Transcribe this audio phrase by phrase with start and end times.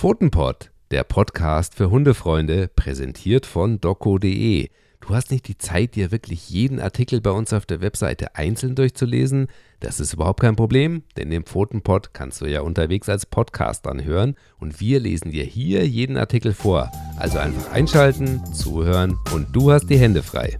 [0.00, 4.70] Pfotenpod, der Podcast für Hundefreunde, präsentiert von doco.de.
[5.02, 8.74] Du hast nicht die Zeit, dir wirklich jeden Artikel bei uns auf der Webseite einzeln
[8.74, 9.48] durchzulesen?
[9.78, 14.36] Das ist überhaupt kein Problem, denn den Pfotenpod kannst du ja unterwegs als Podcast anhören
[14.58, 16.90] und wir lesen dir hier jeden Artikel vor.
[17.18, 20.56] Also einfach einschalten, zuhören und du hast die Hände frei.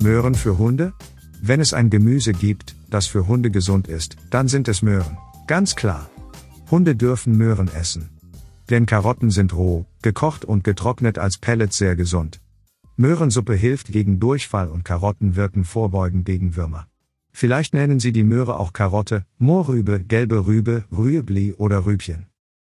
[0.00, 0.92] Möhren für Hunde?
[1.42, 5.18] Wenn es ein Gemüse gibt, das für Hunde gesund ist, dann sind es Möhren.
[5.48, 6.08] Ganz klar.
[6.70, 8.10] Hunde dürfen Möhren essen.
[8.70, 12.40] Denn Karotten sind roh, gekocht und getrocknet als Pellets sehr gesund.
[12.96, 16.86] Möhrensuppe hilft gegen Durchfall und Karotten wirken vorbeugend gegen Würmer.
[17.32, 22.26] Vielleicht nennen Sie die Möhre auch Karotte, Mohrrübe, gelbe Rübe, Rüebli oder Rübchen.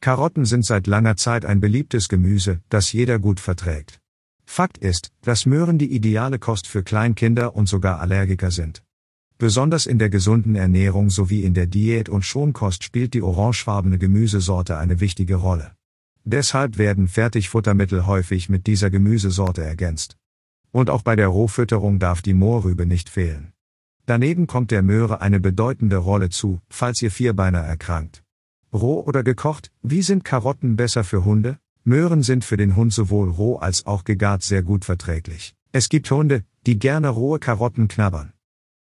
[0.00, 4.00] Karotten sind seit langer Zeit ein beliebtes Gemüse, das jeder gut verträgt.
[4.44, 8.82] Fakt ist, dass Möhren die ideale Kost für Kleinkinder und sogar Allergiker sind.
[9.44, 14.78] Besonders in der gesunden Ernährung sowie in der Diät und Schonkost spielt die orangefarbene Gemüsesorte
[14.78, 15.72] eine wichtige Rolle.
[16.24, 20.16] Deshalb werden Fertigfuttermittel häufig mit dieser Gemüsesorte ergänzt.
[20.72, 23.52] Und auch bei der Rohfütterung darf die Mohrrübe nicht fehlen.
[24.06, 28.24] Daneben kommt der Möhre eine bedeutende Rolle zu, falls ihr Vierbeiner erkrankt.
[28.72, 31.58] Roh oder gekocht, wie sind Karotten besser für Hunde?
[31.84, 35.54] Möhren sind für den Hund sowohl roh als auch gegart sehr gut verträglich.
[35.70, 38.33] Es gibt Hunde, die gerne rohe Karotten knabbern.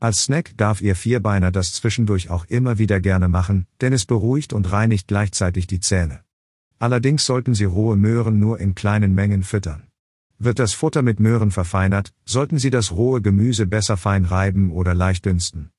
[0.00, 4.52] Als Snack darf ihr Vierbeiner das zwischendurch auch immer wieder gerne machen, denn es beruhigt
[4.52, 6.20] und reinigt gleichzeitig die Zähne.
[6.78, 9.88] Allerdings sollten Sie rohe Möhren nur in kleinen Mengen füttern.
[10.38, 14.94] Wird das Futter mit Möhren verfeinert, sollten Sie das rohe Gemüse besser fein reiben oder
[14.94, 15.70] leicht dünsten.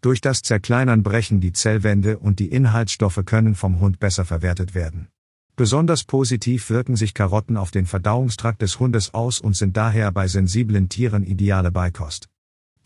[0.00, 5.08] Durch das Zerkleinern brechen die Zellwände und die Inhaltsstoffe können vom Hund besser verwertet werden.
[5.56, 10.28] Besonders positiv wirken sich Karotten auf den Verdauungstrakt des Hundes aus und sind daher bei
[10.28, 12.28] sensiblen Tieren ideale Beikost.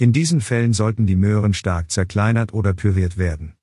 [0.01, 3.55] In diesen Fällen sollten die Möhren stark zerkleinert oder püriert werden.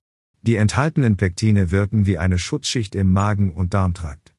[0.42, 4.36] Die enthaltenen Pektine wirken wie eine Schutzschicht im Magen- und Darmtrakt.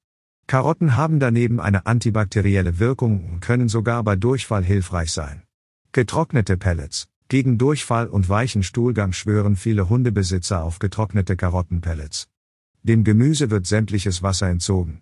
[0.47, 5.45] Karotten haben daneben eine antibakterielle Wirkung und können sogar bei Durchfall hilfreich sein.
[5.93, 7.09] Getrocknete Pellets.
[7.29, 12.29] Gegen Durchfall und weichen Stuhlgang schwören viele Hundebesitzer auf getrocknete Karottenpellets.
[12.83, 15.01] Dem Gemüse wird sämtliches Wasser entzogen.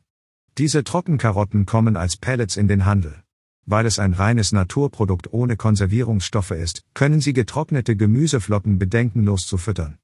[0.59, 3.24] Diese Trockenkarotten kommen als Pellets in den Handel.
[3.67, 9.99] Weil es ein reines Naturprodukt ohne Konservierungsstoffe ist, können Sie getrocknete Gemüseflocken bedenkenlos zu füttern.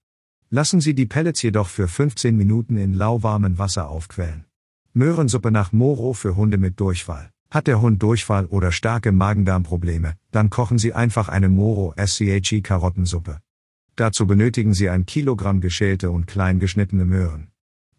[0.49, 4.47] Lassen Sie die Pellets jedoch für 15 Minuten in lauwarmem Wasser aufquellen.
[4.95, 7.31] Möhrensuppe nach Moro für Hunde mit Durchfall.
[7.51, 13.41] Hat der Hund Durchfall oder starke Magendarmprobleme, dann kochen Sie einfach eine Moro SCHE Karottensuppe.
[13.97, 17.49] Dazu benötigen Sie ein Kilogramm geschälte und klein geschnittene Möhren.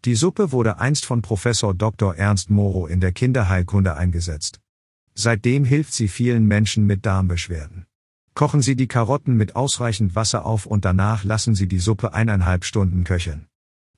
[0.04, 2.16] Die Suppe wurde einst von Professor Dr.
[2.16, 4.58] Ernst Moro in der Kinderheilkunde eingesetzt.
[5.14, 7.86] Seitdem hilft sie vielen Menschen mit Darmbeschwerden.
[8.34, 12.64] Kochen Sie die Karotten mit ausreichend Wasser auf und danach lassen Sie die Suppe eineinhalb
[12.64, 13.46] Stunden köcheln.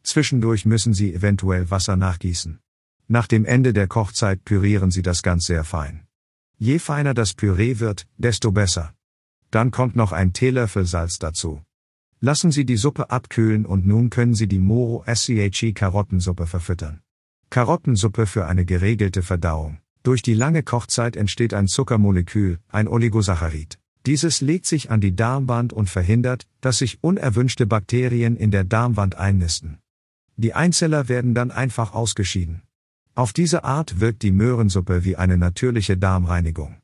[0.02, 2.58] Zwischendurch müssen Sie eventuell Wasser nachgießen.
[3.06, 6.06] Nach dem Ende der Kochzeit pürieren Sie das ganz sehr fein.
[6.58, 8.94] Je feiner das Püree wird, desto besser.
[9.50, 11.62] Dann kommt noch ein Teelöffel Salz dazu.
[12.20, 17.02] Lassen Sie die Suppe abkühlen und nun können Sie die Moro SCHE Karottensuppe verfüttern.
[17.50, 19.78] Karottensuppe für eine geregelte Verdauung.
[20.04, 23.78] Durch die lange Kochzeit entsteht ein Zuckermolekül, ein Oligosaccharid.
[24.04, 29.14] Dieses legt sich an die Darmwand und verhindert, dass sich unerwünschte Bakterien in der Darmwand
[29.14, 29.78] einnisten.
[30.36, 32.60] Die Einzeller werden dann einfach ausgeschieden.
[33.14, 36.76] Auf diese Art wirkt die Möhrensuppe wie eine natürliche Darmreinigung.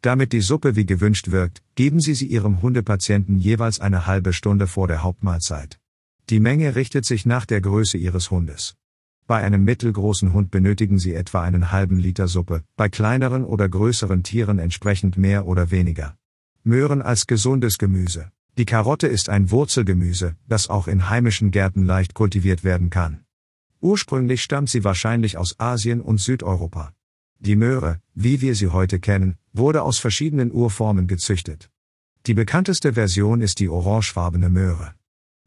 [0.00, 4.68] Damit die Suppe wie gewünscht wirkt, geben Sie sie Ihrem Hundepatienten jeweils eine halbe Stunde
[4.68, 5.80] vor der Hauptmahlzeit.
[6.28, 8.76] Die Menge richtet sich nach der Größe Ihres Hundes.
[9.30, 14.24] Bei einem mittelgroßen Hund benötigen Sie etwa einen halben Liter Suppe, bei kleineren oder größeren
[14.24, 16.16] Tieren entsprechend mehr oder weniger.
[16.64, 18.32] Möhren als gesundes Gemüse.
[18.58, 23.20] Die Karotte ist ein Wurzelgemüse, das auch in heimischen Gärten leicht kultiviert werden kann.
[23.80, 26.92] Ursprünglich stammt sie wahrscheinlich aus Asien und Südeuropa.
[27.38, 31.70] Die Möhre, wie wir sie heute kennen, wurde aus verschiedenen Urformen gezüchtet.
[32.26, 34.94] Die bekannteste Version ist die orangefarbene Möhre.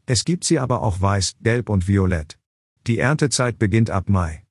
[0.06, 2.38] Es gibt sie aber auch weiß, gelb und violett.
[2.86, 4.44] Die Erntezeit beginnt ab Mai.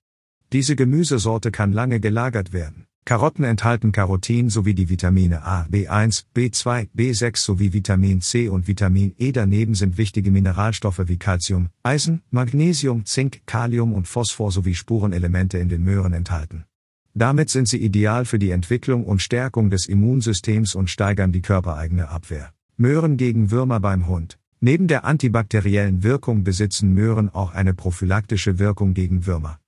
[0.53, 2.87] Diese Gemüsesorte kann lange gelagert werden.
[3.05, 9.13] Karotten enthalten Carotin sowie die Vitamine A, B1, B2, B6 sowie Vitamin C und Vitamin
[9.19, 9.31] E.
[9.31, 15.69] Daneben sind wichtige Mineralstoffe wie Calcium, Eisen, Magnesium, Zink, Kalium und Phosphor sowie Spurenelemente in
[15.69, 16.65] den Möhren enthalten.
[17.13, 22.09] Damit sind sie ideal für die Entwicklung und Stärkung des Immunsystems und steigern die körpereigene
[22.09, 22.51] Abwehr.
[22.77, 24.39] Möhren gegen Würmer beim Hund.
[24.65, 29.59] Neben der antibakteriellen Wirkung besitzen Möhren auch eine prophylaktische Wirkung gegen Würmer.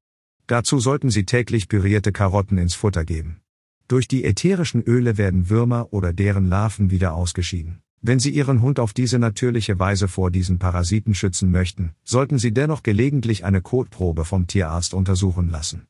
[0.48, 3.42] Dazu sollten Sie täglich pürierte Karotten ins Futter geben.
[3.90, 7.82] Durch die ätherischen Öle werden Würmer oder deren Larven wieder ausgeschieden.
[8.02, 12.54] Wenn Sie Ihren Hund auf diese natürliche Weise vor diesen Parasiten schützen möchten, sollten Sie
[12.54, 15.88] dennoch gelegentlich eine Kotprobe vom Tierarzt untersuchen lassen.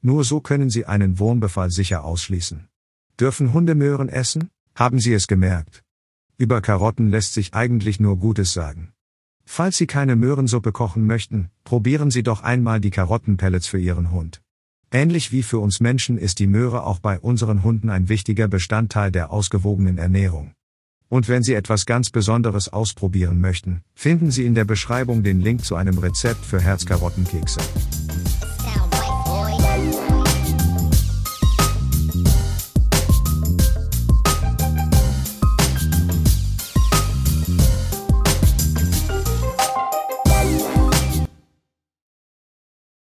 [0.00, 2.68] Nur so können Sie einen Wurmbefall sicher ausschließen.
[3.18, 4.48] Dürfen Hunde Möhren essen?
[4.76, 5.83] Haben Sie es gemerkt?
[6.36, 8.92] Über Karotten lässt sich eigentlich nur Gutes sagen.
[9.44, 14.42] Falls Sie keine Möhrensuppe kochen möchten, probieren Sie doch einmal die Karottenpellets für Ihren Hund.
[14.90, 19.12] Ähnlich wie für uns Menschen ist die Möhre auch bei unseren Hunden ein wichtiger Bestandteil
[19.12, 20.54] der ausgewogenen Ernährung.
[21.08, 25.64] Und wenn Sie etwas ganz Besonderes ausprobieren möchten, finden Sie in der Beschreibung den Link
[25.64, 27.60] zu einem Rezept für Herzkarottenkekse.